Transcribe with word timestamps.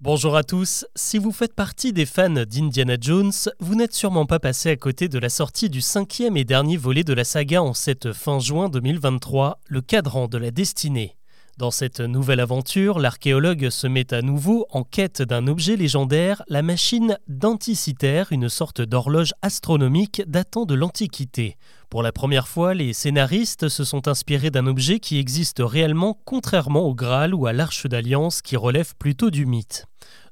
Bonjour 0.00 0.36
à 0.36 0.42
tous, 0.42 0.84
si 0.96 1.18
vous 1.18 1.30
faites 1.30 1.54
partie 1.54 1.92
des 1.92 2.04
fans 2.04 2.28
d'Indiana 2.28 2.96
Jones, 3.00 3.32
vous 3.60 3.76
n'êtes 3.76 3.94
sûrement 3.94 4.26
pas 4.26 4.40
passé 4.40 4.68
à 4.68 4.76
côté 4.76 5.08
de 5.08 5.20
la 5.20 5.28
sortie 5.28 5.70
du 5.70 5.80
cinquième 5.80 6.36
et 6.36 6.44
dernier 6.44 6.76
volet 6.76 7.04
de 7.04 7.14
la 7.14 7.22
saga 7.22 7.62
en 7.62 7.74
cette 7.74 8.12
fin 8.12 8.40
juin 8.40 8.68
2023, 8.68 9.60
le 9.68 9.80
cadran 9.80 10.26
de 10.26 10.36
la 10.36 10.50
destinée. 10.50 11.16
Dans 11.58 11.70
cette 11.70 12.00
nouvelle 12.00 12.40
aventure, 12.40 12.98
l'archéologue 12.98 13.70
se 13.70 13.86
met 13.86 14.12
à 14.12 14.20
nouveau 14.20 14.66
en 14.70 14.82
quête 14.82 15.22
d'un 15.22 15.46
objet 15.46 15.76
légendaire, 15.76 16.42
la 16.48 16.62
machine 16.62 17.16
d'Anticitaire, 17.28 18.32
une 18.32 18.48
sorte 18.48 18.80
d'horloge 18.80 19.32
astronomique 19.40 20.22
datant 20.26 20.64
de 20.66 20.74
l'Antiquité. 20.74 21.56
Pour 21.94 22.02
la 22.02 22.10
première 22.10 22.48
fois, 22.48 22.74
les 22.74 22.92
scénaristes 22.92 23.68
se 23.68 23.84
sont 23.84 24.08
inspirés 24.08 24.50
d'un 24.50 24.66
objet 24.66 24.98
qui 24.98 25.20
existe 25.20 25.62
réellement, 25.64 26.18
contrairement 26.24 26.80
au 26.80 26.92
Graal 26.92 27.32
ou 27.36 27.46
à 27.46 27.52
l'Arche 27.52 27.86
d'Alliance 27.86 28.42
qui 28.42 28.56
relève 28.56 28.96
plutôt 28.96 29.30
du 29.30 29.46
mythe. 29.46 29.86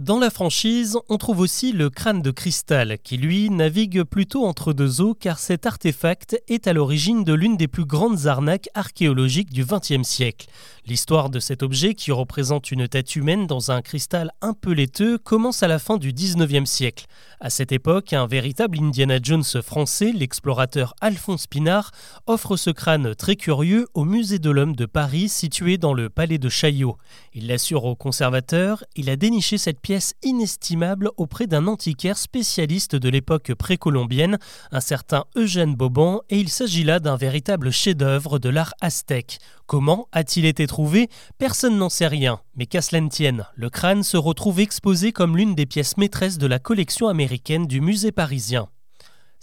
Dans 0.00 0.18
la 0.18 0.30
franchise, 0.30 0.98
on 1.08 1.18
trouve 1.18 1.38
aussi 1.38 1.70
le 1.70 1.88
crâne 1.88 2.20
de 2.20 2.32
cristal, 2.32 2.98
qui 3.04 3.16
lui 3.16 3.48
navigue 3.48 4.02
plutôt 4.02 4.44
entre 4.44 4.72
deux 4.72 5.00
eaux 5.00 5.14
car 5.14 5.38
cet 5.38 5.66
artefact 5.66 6.36
est 6.48 6.66
à 6.66 6.72
l'origine 6.72 7.22
de 7.22 7.32
l'une 7.32 7.56
des 7.56 7.68
plus 7.68 7.84
grandes 7.84 8.26
arnaques 8.26 8.68
archéologiques 8.74 9.52
du 9.52 9.64
XXe 9.64 10.02
siècle. 10.02 10.48
L'histoire 10.86 11.30
de 11.30 11.38
cet 11.38 11.62
objet, 11.62 11.94
qui 11.94 12.10
représente 12.10 12.72
une 12.72 12.88
tête 12.88 13.14
humaine 13.14 13.46
dans 13.46 13.70
un 13.70 13.82
cristal 13.82 14.32
un 14.42 14.52
peu 14.52 14.72
laiteux, 14.72 15.16
commence 15.16 15.62
à 15.62 15.68
la 15.68 15.78
fin 15.78 15.96
du 15.96 16.12
XIXe 16.12 16.68
siècle. 16.68 17.06
À 17.40 17.48
cette 17.48 17.72
époque, 17.72 18.12
un 18.12 18.26
véritable 18.26 18.78
Indiana 18.80 19.18
Jones 19.22 19.44
français, 19.62 20.12
l'explorateur 20.12 20.94
Alphonse 21.00 21.46
Pinard, 21.46 21.92
offre 22.26 22.56
ce 22.56 22.70
crâne 22.70 23.14
très 23.14 23.36
curieux 23.36 23.86
au 23.94 24.04
Musée 24.04 24.40
de 24.40 24.50
l'Homme 24.50 24.74
de 24.74 24.86
Paris, 24.86 25.28
situé 25.28 25.78
dans 25.78 25.94
le 25.94 26.10
palais 26.10 26.38
de 26.38 26.48
Chaillot. 26.48 26.98
Il 27.32 27.46
l'assure 27.46 27.84
au 27.84 27.94
conservateur, 27.94 28.84
il 28.96 29.08
a 29.08 29.16
déniché 29.16 29.56
cette 29.56 29.80
pièce 29.84 30.14
inestimable 30.22 31.10
auprès 31.18 31.46
d'un 31.46 31.66
antiquaire 31.66 32.16
spécialiste 32.16 32.96
de 32.96 33.10
l'époque 33.10 33.52
précolombienne, 33.52 34.38
un 34.72 34.80
certain 34.80 35.24
Eugène 35.36 35.74
Boban, 35.74 36.22
et 36.30 36.38
il 36.38 36.48
s'agit 36.48 36.84
là 36.84 37.00
d'un 37.00 37.16
véritable 37.16 37.70
chef-d'œuvre 37.70 38.38
de 38.38 38.48
l'art 38.48 38.72
aztèque. 38.80 39.40
Comment 39.66 40.08
a-t-il 40.12 40.46
été 40.46 40.66
trouvé? 40.66 41.10
Personne 41.36 41.76
n'en 41.76 41.90
sait 41.90 42.06
rien, 42.06 42.40
mais 42.56 42.64
qu'à 42.64 42.80
cela 42.80 43.02
ne 43.02 43.10
tienne, 43.10 43.44
le 43.56 43.68
crâne 43.68 44.02
se 44.02 44.16
retrouve 44.16 44.60
exposé 44.60 45.12
comme 45.12 45.36
l'une 45.36 45.54
des 45.54 45.66
pièces 45.66 45.98
maîtresses 45.98 46.38
de 46.38 46.46
la 46.46 46.58
collection 46.58 47.08
américaine 47.08 47.66
du 47.66 47.82
musée 47.82 48.10
parisien. 48.10 48.70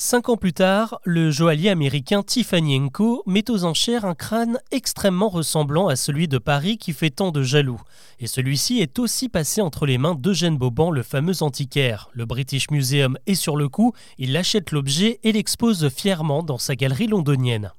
Cinq 0.03 0.29
ans 0.29 0.35
plus 0.35 0.51
tard, 0.51 0.99
le 1.03 1.29
joaillier 1.29 1.69
américain 1.69 2.23
Tiffany 2.23 2.89
Co 2.89 3.21
met 3.27 3.51
aux 3.51 3.65
enchères 3.65 4.03
un 4.03 4.15
crâne 4.15 4.57
extrêmement 4.71 5.29
ressemblant 5.29 5.89
à 5.89 5.95
celui 5.95 6.27
de 6.27 6.39
Paris 6.39 6.79
qui 6.79 6.91
fait 6.91 7.11
tant 7.11 7.29
de 7.29 7.43
jaloux. 7.43 7.79
Et 8.19 8.25
celui-ci 8.25 8.79
est 8.79 8.97
aussi 8.97 9.29
passé 9.29 9.61
entre 9.61 9.85
les 9.85 9.99
mains 9.99 10.15
d'Eugène 10.15 10.57
Boban, 10.57 10.89
le 10.89 11.03
fameux 11.03 11.43
antiquaire. 11.43 12.09
Le 12.13 12.25
British 12.25 12.71
Museum 12.71 13.15
est 13.27 13.35
sur 13.35 13.55
le 13.55 13.69
coup, 13.69 13.93
il 14.17 14.35
achète 14.35 14.71
l'objet 14.71 15.19
et 15.21 15.33
l'expose 15.33 15.87
fièrement 15.89 16.41
dans 16.41 16.57
sa 16.57 16.75
galerie 16.75 17.05
londonienne. 17.05 17.71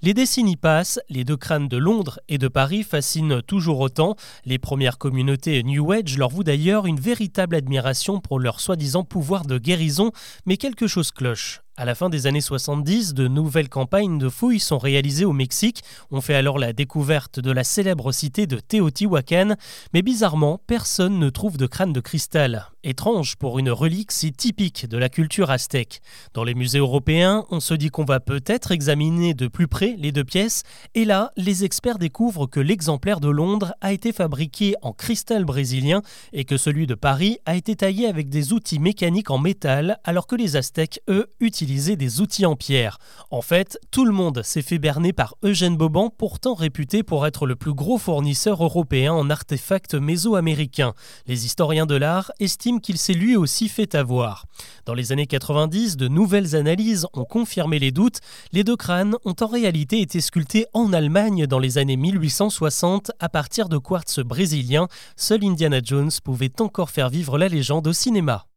Les 0.00 0.14
décennies 0.14 0.56
passent, 0.56 1.00
les 1.08 1.24
deux 1.24 1.36
crânes 1.36 1.66
de 1.66 1.76
Londres 1.76 2.20
et 2.28 2.38
de 2.38 2.46
Paris 2.46 2.84
fascinent 2.84 3.42
toujours 3.42 3.80
autant. 3.80 4.14
Les 4.44 4.58
premières 4.58 4.96
communautés 4.96 5.64
New 5.64 5.90
Age 5.90 6.16
leur 6.16 6.28
vouent 6.28 6.44
d'ailleurs 6.44 6.86
une 6.86 7.00
véritable 7.00 7.56
admiration 7.56 8.20
pour 8.20 8.38
leur 8.38 8.60
soi-disant 8.60 9.02
pouvoir 9.02 9.44
de 9.44 9.58
guérison, 9.58 10.12
mais 10.46 10.56
quelque 10.56 10.86
chose 10.86 11.10
cloche. 11.10 11.62
À 11.80 11.84
la 11.84 11.94
fin 11.94 12.10
des 12.10 12.26
années 12.26 12.40
70, 12.40 13.14
de 13.14 13.28
nouvelles 13.28 13.68
campagnes 13.68 14.18
de 14.18 14.28
fouilles 14.28 14.58
sont 14.58 14.78
réalisées 14.78 15.24
au 15.24 15.32
Mexique. 15.32 15.84
On 16.10 16.20
fait 16.20 16.34
alors 16.34 16.58
la 16.58 16.72
découverte 16.72 17.38
de 17.38 17.52
la 17.52 17.62
célèbre 17.62 18.10
cité 18.10 18.48
de 18.48 18.58
Teotihuacan, 18.58 19.54
mais 19.94 20.02
bizarrement, 20.02 20.60
personne 20.66 21.20
ne 21.20 21.30
trouve 21.30 21.56
de 21.56 21.68
crâne 21.68 21.92
de 21.92 22.00
cristal. 22.00 22.66
Étrange 22.82 23.36
pour 23.36 23.60
une 23.60 23.70
relique 23.70 24.10
si 24.10 24.32
typique 24.32 24.88
de 24.88 24.98
la 24.98 25.08
culture 25.08 25.52
aztèque. 25.52 26.00
Dans 26.34 26.42
les 26.42 26.54
musées 26.54 26.80
européens, 26.80 27.44
on 27.50 27.60
se 27.60 27.74
dit 27.74 27.90
qu'on 27.90 28.04
va 28.04 28.18
peut-être 28.18 28.72
examiner 28.72 29.34
de 29.34 29.46
plus 29.46 29.68
près 29.68 29.94
les 29.98 30.10
deux 30.10 30.24
pièces, 30.24 30.64
et 30.96 31.04
là, 31.04 31.30
les 31.36 31.64
experts 31.64 31.98
découvrent 31.98 32.46
que 32.46 32.58
l'exemplaire 32.58 33.20
de 33.20 33.28
Londres 33.28 33.74
a 33.80 33.92
été 33.92 34.12
fabriqué 34.12 34.74
en 34.82 34.92
cristal 34.92 35.44
brésilien 35.44 36.02
et 36.32 36.44
que 36.44 36.56
celui 36.56 36.88
de 36.88 36.94
Paris 36.94 37.38
a 37.46 37.54
été 37.54 37.76
taillé 37.76 38.08
avec 38.08 38.28
des 38.30 38.52
outils 38.52 38.80
mécaniques 38.80 39.30
en 39.30 39.38
métal, 39.38 40.00
alors 40.02 40.26
que 40.26 40.34
les 40.34 40.56
Aztèques, 40.56 41.00
eux, 41.08 41.28
utilisent 41.38 41.67
des 41.68 42.20
outils 42.22 42.46
en 42.46 42.56
pierre. 42.56 42.98
En 43.30 43.42
fait, 43.42 43.78
tout 43.90 44.06
le 44.06 44.12
monde 44.12 44.42
s'est 44.42 44.62
fait 44.62 44.78
berner 44.78 45.12
par 45.12 45.34
Eugène 45.44 45.76
Boban, 45.76 46.08
pourtant 46.08 46.54
réputé 46.54 47.02
pour 47.02 47.26
être 47.26 47.46
le 47.46 47.56
plus 47.56 47.74
gros 47.74 47.98
fournisseur 47.98 48.64
européen 48.64 49.12
en 49.12 49.28
artefacts 49.28 49.94
mésoaméricains. 49.94 50.94
Les 51.26 51.44
historiens 51.44 51.84
de 51.84 51.94
l'art 51.94 52.32
estiment 52.40 52.78
qu'il 52.78 52.96
s'est 52.96 53.12
lui 53.12 53.36
aussi 53.36 53.68
fait 53.68 53.94
avoir. 53.94 54.46
Dans 54.86 54.94
les 54.94 55.12
années 55.12 55.26
90, 55.26 55.98
de 55.98 56.08
nouvelles 56.08 56.56
analyses 56.56 57.06
ont 57.12 57.26
confirmé 57.26 57.78
les 57.78 57.90
doutes. 57.90 58.20
Les 58.52 58.64
deux 58.64 58.76
crânes 58.76 59.16
ont 59.26 59.36
en 59.38 59.46
réalité 59.46 60.00
été 60.00 60.22
sculptés 60.22 60.66
en 60.72 60.94
Allemagne 60.94 61.46
dans 61.46 61.58
les 61.58 61.76
années 61.76 61.96
1860 61.96 63.12
à 63.20 63.28
partir 63.28 63.68
de 63.68 63.76
quartz 63.76 64.20
brésilien. 64.20 64.88
Seul 65.16 65.44
Indiana 65.44 65.80
Jones 65.84 66.10
pouvait 66.24 66.60
encore 66.60 66.90
faire 66.90 67.10
vivre 67.10 67.36
la 67.36 67.48
légende 67.48 67.86
au 67.86 67.92
cinéma. 67.92 68.48